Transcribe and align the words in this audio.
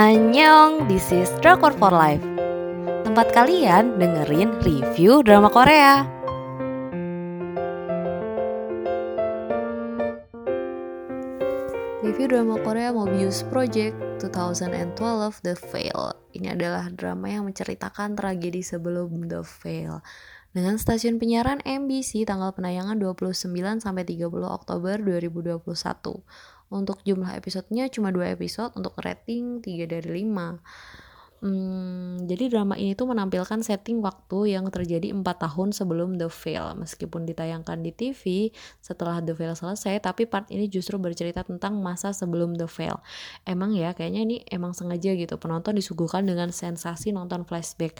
Annyeong, 0.00 0.88
this 0.88 1.12
is 1.12 1.28
Drakor 1.44 1.76
for 1.76 1.92
Life. 1.92 2.24
Tempat 3.04 3.36
kalian 3.36 4.00
dengerin 4.00 4.56
review 4.64 5.20
drama 5.20 5.52
Korea. 5.52 6.08
Review 12.00 12.32
drama 12.32 12.56
Korea 12.64 12.96
Mobius 12.96 13.44
Project 13.44 13.92
2012 14.24 14.96
The 15.44 15.52
Fail 15.68 16.16
Ini 16.32 16.56
adalah 16.56 16.88
drama 16.88 17.28
yang 17.28 17.44
menceritakan 17.52 18.16
tragedi 18.16 18.64
sebelum 18.64 19.28
The 19.28 19.44
Fail 19.44 20.00
dengan 20.50 20.74
stasiun 20.74 21.22
penyiaran 21.22 21.62
MBC 21.62 22.26
tanggal 22.26 22.50
penayangan 22.50 22.98
29 22.98 23.54
sampai 23.78 24.02
30 24.02 24.26
Oktober 24.42 24.98
2021. 24.98 25.62
Untuk 26.70 27.02
jumlah 27.02 27.34
episodenya 27.34 27.90
cuma 27.90 28.14
dua 28.14 28.34
episode 28.34 28.74
untuk 28.78 28.94
rating 29.02 29.62
3 29.62 29.90
dari 29.90 30.26
5. 30.26 31.10
Hmm, 31.40 32.20
jadi 32.28 32.52
drama 32.52 32.76
ini 32.76 32.92
tuh 32.92 33.08
menampilkan 33.08 33.64
setting 33.64 34.04
waktu 34.04 34.52
yang 34.52 34.68
terjadi 34.68 35.08
empat 35.08 35.40
tahun 35.40 35.72
sebelum 35.72 36.20
The 36.20 36.28
Veil. 36.28 36.76
Meskipun 36.76 37.24
ditayangkan 37.24 37.80
di 37.80 37.96
TV 37.96 38.52
setelah 38.84 39.24
The 39.24 39.32
Veil 39.32 39.56
selesai, 39.56 40.04
tapi 40.04 40.28
part 40.28 40.52
ini 40.52 40.68
justru 40.68 41.00
bercerita 41.00 41.40
tentang 41.40 41.80
masa 41.80 42.12
sebelum 42.12 42.60
The 42.60 42.68
Veil. 42.68 43.00
Emang 43.48 43.72
ya, 43.72 43.96
kayaknya 43.96 44.20
ini 44.20 44.36
emang 44.52 44.76
sengaja 44.76 45.16
gitu. 45.16 45.40
Penonton 45.40 45.80
disuguhkan 45.80 46.28
dengan 46.28 46.52
sensasi 46.52 47.16
nonton 47.16 47.48
flashback. 47.48 47.96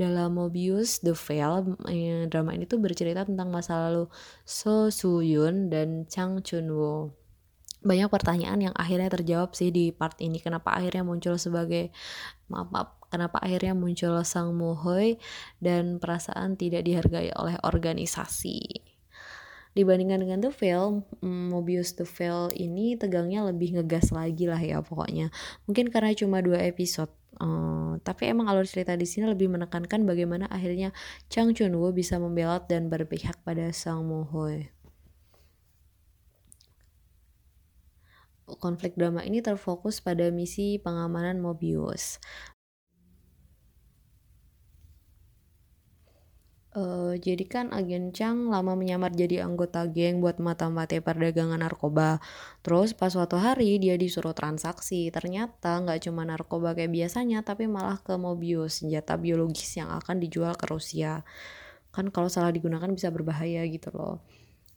Dalam 0.00 0.40
Mobius 0.40 1.04
The 1.04 1.12
Veil, 1.12 1.76
drama 2.32 2.56
ini 2.56 2.64
tuh 2.64 2.80
bercerita 2.80 3.28
tentang 3.28 3.52
masa 3.52 3.76
lalu 3.84 4.08
So 4.48 4.88
Soo-yoon 4.88 5.68
dan 5.68 6.08
Chang 6.08 6.40
Chun-woo 6.40 7.20
banyak 7.80 8.12
pertanyaan 8.12 8.60
yang 8.60 8.74
akhirnya 8.76 9.08
terjawab 9.08 9.56
sih 9.56 9.72
di 9.72 9.88
part 9.92 10.16
ini. 10.20 10.36
Kenapa 10.36 10.76
akhirnya 10.76 11.00
muncul 11.00 11.40
sebagai 11.40 11.88
maaf, 12.52 12.68
maaf 12.68 12.88
kenapa 13.08 13.40
akhirnya 13.40 13.72
muncul 13.72 14.20
sang 14.22 14.52
Mohoy 14.52 15.16
dan 15.64 15.96
perasaan 15.96 16.60
tidak 16.60 16.84
dihargai 16.84 17.32
oleh 17.32 17.56
organisasi? 17.64 18.84
Dibandingkan 19.70 20.18
dengan 20.26 20.38
The 20.42 20.50
Veil, 20.50 21.06
mm, 21.22 21.54
Mobius 21.54 21.94
The 21.94 22.04
Veil 22.04 22.50
ini 22.58 22.98
tegangnya 22.98 23.46
lebih 23.48 23.78
ngegas 23.78 24.10
lagi 24.10 24.44
lah 24.50 24.58
ya 24.58 24.82
pokoknya. 24.82 25.30
Mungkin 25.64 25.94
karena 25.94 26.10
cuma 26.12 26.42
dua 26.42 26.60
episode, 26.66 27.14
uh, 27.38 27.94
tapi 28.02 28.32
emang 28.32 28.50
alur 28.50 28.66
cerita 28.66 28.98
di 28.98 29.06
sini 29.06 29.30
lebih 29.30 29.46
menekankan 29.46 30.02
bagaimana 30.02 30.50
akhirnya 30.50 30.90
Chang 31.30 31.54
Chun 31.54 31.76
Woo 31.78 31.94
bisa 31.94 32.18
membelot 32.18 32.66
dan 32.66 32.90
berpihak 32.90 33.38
pada 33.46 33.70
sang 33.70 34.02
Mohoy. 34.10 34.72
konflik 38.58 38.98
drama 38.98 39.22
ini 39.22 39.38
terfokus 39.38 40.02
pada 40.02 40.26
misi 40.34 40.80
pengamanan 40.82 41.38
Mobius. 41.38 42.18
Uh, 47.10 47.18
jadi 47.18 47.44
kan 47.46 47.66
agen 47.74 48.14
Chang 48.14 48.46
lama 48.46 48.78
menyamar 48.78 49.10
jadi 49.10 49.42
anggota 49.42 49.86
geng 49.90 50.22
buat 50.22 50.38
mata-mati 50.38 51.02
perdagangan 51.02 51.58
narkoba. 51.58 52.22
Terus 52.62 52.94
pas 52.94 53.10
suatu 53.10 53.34
hari 53.34 53.82
dia 53.82 53.98
disuruh 53.98 54.30
transaksi, 54.30 55.10
ternyata 55.10 55.82
nggak 55.82 56.06
cuma 56.06 56.22
narkoba 56.22 56.78
kayak 56.78 56.94
biasanya, 56.94 57.42
tapi 57.42 57.66
malah 57.66 57.98
ke 57.98 58.14
Mobius, 58.14 58.82
senjata 58.82 59.18
biologis 59.18 59.74
yang 59.74 59.90
akan 59.90 60.22
dijual 60.22 60.54
ke 60.54 60.70
Rusia. 60.70 61.26
Kan 61.90 62.14
kalau 62.14 62.30
salah 62.30 62.54
digunakan 62.54 62.86
bisa 62.94 63.10
berbahaya 63.10 63.66
gitu 63.66 63.90
loh. 63.90 64.22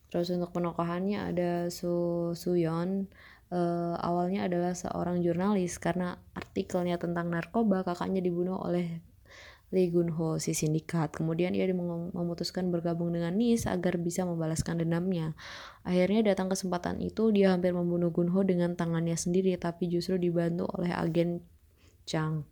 Terus 0.10 0.30
untuk 0.34 0.54
penokohannya 0.54 1.34
ada 1.34 1.52
Su 1.74 2.32
Suyon, 2.34 3.10
uh, 3.54 3.96
awalnya 4.02 4.50
adalah 4.50 4.74
seorang 4.74 5.22
jurnalis 5.22 5.78
karena 5.78 6.18
artikelnya 6.34 6.98
tentang 6.98 7.30
narkoba 7.30 7.86
kakaknya 7.86 8.22
dibunuh 8.22 8.58
oleh 8.62 9.02
Lee 9.74 9.90
Gun 9.90 10.14
Ho 10.14 10.38
si 10.38 10.54
sindikat. 10.54 11.18
Kemudian 11.18 11.58
ia 11.58 11.66
memutuskan 11.74 12.70
bergabung 12.70 13.10
dengan 13.10 13.34
Nis 13.34 13.66
agar 13.66 13.98
bisa 13.98 14.22
membalaskan 14.24 14.86
dendamnya. 14.86 15.34
Akhirnya 15.82 16.22
datang 16.32 16.54
kesempatan 16.54 17.02
itu 17.02 17.34
dia 17.34 17.50
hampir 17.52 17.74
membunuh 17.74 18.14
Gun 18.14 18.30
Ho 18.30 18.46
dengan 18.46 18.78
tangannya 18.78 19.18
sendiri 19.18 19.58
tapi 19.58 19.90
justru 19.90 20.22
dibantu 20.22 20.70
oleh 20.78 20.94
agen 20.94 21.42
Chang. 22.06 22.46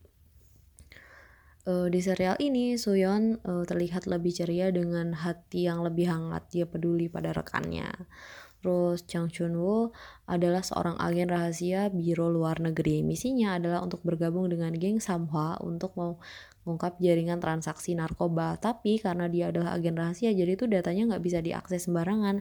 Uh, 1.61 1.93
di 1.93 2.01
serial 2.01 2.41
ini 2.41 2.73
Suyon 2.73 3.37
uh, 3.45 3.61
terlihat 3.69 4.09
lebih 4.09 4.33
ceria 4.33 4.73
dengan 4.73 5.13
hati 5.13 5.69
yang 5.69 5.85
lebih 5.85 6.09
hangat. 6.09 6.49
Dia 6.49 6.65
peduli 6.65 7.05
pada 7.05 7.29
rekannya. 7.37 7.93
Terus 8.61 9.05
Chang 9.09 9.29
Chun 9.29 9.57
Woo 9.57 9.93
adalah 10.31 10.63
seorang 10.63 10.95
agen 10.95 11.27
rahasia 11.27 11.91
biro 11.91 12.31
luar 12.31 12.63
negeri. 12.63 13.03
Misinya 13.03 13.59
adalah 13.59 13.83
untuk 13.83 13.99
bergabung 14.07 14.47
dengan 14.47 14.71
geng 14.71 15.03
Samhwa 15.03 15.59
untuk 15.59 15.91
mengungkap 15.99 16.95
jaringan 17.03 17.43
transaksi 17.43 17.91
narkoba. 17.91 18.55
Tapi 18.55 19.03
karena 19.03 19.27
dia 19.27 19.51
adalah 19.51 19.75
agen 19.75 19.99
rahasia, 19.99 20.31
jadi 20.31 20.55
itu 20.55 20.71
datanya 20.71 21.11
nggak 21.11 21.23
bisa 21.27 21.43
diakses 21.43 21.91
sembarangan. 21.91 22.39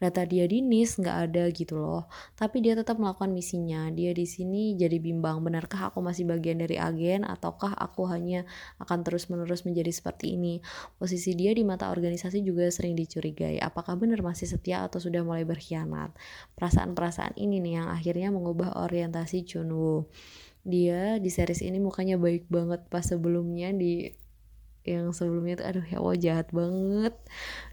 Data 0.00 0.24
dia 0.24 0.48
di 0.48 0.64
NIS 0.64 0.96
nggak 0.96 1.18
ada 1.28 1.44
gitu 1.52 1.76
loh. 1.76 2.08
Tapi 2.32 2.64
dia 2.64 2.72
tetap 2.72 2.96
melakukan 2.96 3.36
misinya. 3.36 3.92
Dia 3.92 4.16
di 4.16 4.24
sini 4.24 4.72
jadi 4.72 4.96
bimbang, 4.96 5.44
benarkah 5.44 5.92
aku 5.92 6.00
masih 6.00 6.24
bagian 6.24 6.56
dari 6.56 6.80
agen 6.80 7.20
ataukah 7.28 7.76
aku 7.76 8.08
hanya 8.08 8.48
akan 8.80 9.04
terus-menerus 9.04 9.68
menjadi 9.68 9.92
seperti 9.92 10.40
ini? 10.40 10.64
Posisi 10.96 11.36
dia 11.36 11.52
di 11.52 11.68
mata 11.68 11.92
organisasi 11.92 12.40
juga 12.40 12.72
sering 12.72 12.96
dicurigai. 12.96 13.60
Apakah 13.60 14.00
benar 14.00 14.24
masih 14.24 14.48
setia 14.48 14.88
atau 14.88 15.04
sudah 15.04 15.20
mulai 15.20 15.44
berkhianat? 15.44 16.16
Perasaan-perasaan 16.56 17.29
ini 17.36 17.62
nih 17.62 17.82
yang 17.82 17.88
akhirnya 17.92 18.28
mengubah 18.32 18.78
orientasi 18.80 19.46
Chunwoo. 19.46 20.08
Dia 20.64 21.16
di 21.16 21.30
series 21.32 21.64
ini 21.64 21.80
mukanya 21.80 22.20
baik 22.20 22.48
banget 22.52 22.84
pas 22.92 23.04
sebelumnya 23.04 23.72
di 23.72 24.12
yang 24.88 25.12
sebelumnya 25.12 25.60
itu 25.60 25.64
aduh 25.64 25.86
ya 25.86 25.96
Allah 26.00 26.16
jahat 26.16 26.48
banget. 26.56 27.14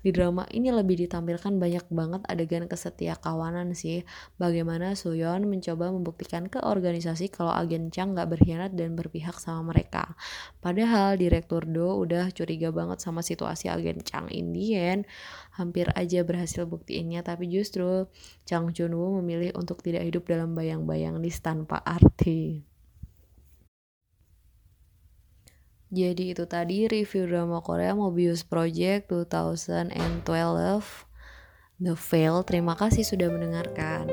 Di 0.04 0.12
drama 0.12 0.44
ini 0.52 0.70
lebih 0.76 1.00
ditampilkan 1.08 1.56
banyak 1.56 1.86
banget 1.88 2.22
adegan 2.28 2.68
kesetia 2.68 3.16
kawanan 3.16 3.72
sih. 3.72 4.04
Bagaimana 4.36 4.94
Suyon 4.94 5.48
mencoba 5.48 5.90
membuktikan 5.90 6.52
ke 6.52 6.60
organisasi 6.60 7.32
kalau 7.32 7.56
agen 7.56 7.90
Chang 7.90 8.12
gak 8.12 8.28
berkhianat 8.28 8.76
dan 8.76 9.00
berpihak 9.00 9.40
sama 9.40 9.72
mereka. 9.72 10.20
Padahal 10.60 11.16
direktur 11.16 11.64
Do 11.64 12.04
udah 12.04 12.30
curiga 12.36 12.76
banget 12.76 13.00
sama 13.00 13.24
situasi 13.24 13.72
agen 13.72 14.04
Chang 14.04 14.28
Indian 14.28 15.08
hampir 15.56 15.90
aja 15.96 16.22
berhasil 16.22 16.70
buktiinnya 16.70 17.26
tapi 17.26 17.50
justru 17.50 18.06
Chang 18.46 18.70
Junwoo 18.76 19.18
memilih 19.24 19.56
untuk 19.58 19.82
tidak 19.82 20.06
hidup 20.06 20.30
dalam 20.30 20.54
bayang-bayang 20.54 21.18
nis 21.18 21.42
tanpa 21.42 21.82
arti 21.82 22.77
Jadi 25.88 26.36
itu 26.36 26.44
tadi 26.44 26.84
review 26.92 27.32
drama 27.32 27.64
Korea 27.64 27.96
Mobius 27.96 28.44
Project 28.44 29.08
2012 29.08 30.28
The 31.80 31.96
Fail. 31.96 32.44
Terima 32.44 32.76
kasih 32.76 33.08
sudah 33.08 33.32
mendengarkan. 33.32 34.12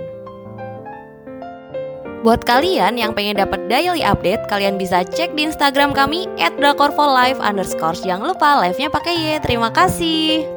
Buat 2.23 2.47
kalian 2.47 2.97
yang 2.97 3.12
pengen 3.12 3.37
dapat 3.37 3.67
daily 3.69 4.01
update, 4.07 4.47
kalian 4.49 4.79
bisa 4.79 5.03
cek 5.05 5.35
di 5.35 5.51
Instagram 5.51 5.93
kami 5.93 6.31
@drakorfolive_. 6.39 7.43
Jangan 8.01 8.33
lupa 8.33 8.65
live-nya 8.65 8.89
pakai 8.89 9.15
Y. 9.19 9.43
Terima 9.43 9.69
kasih. 9.75 10.53